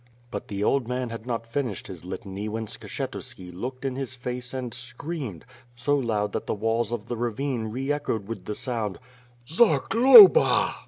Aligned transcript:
But 0.31 0.47
the 0.47 0.63
old 0.63 0.87
man 0.87 1.11
had 1.11 1.27
not 1.27 1.45
finished 1.45 1.85
his 1.85 2.03
litany 2.03 2.49
when 2.49 2.65
Skshetu 2.65 3.21
ski 3.21 3.51
looked 3.51 3.85
in 3.85 3.95
his 3.95 4.15
face 4.15 4.51
and 4.51 4.73
screamed; 4.73 5.45
so 5.75 5.95
loud 5.95 6.31
that 6.31 6.47
the 6.47 6.55
walls 6.55 6.91
of 6.91 7.05
the 7.07 7.15
ravine 7.15 7.65
re 7.65 7.91
echoed 7.91 8.27
with 8.27 8.45
the 8.45 8.55
sound: 8.55 8.97
"Zagloba!" 9.47 10.73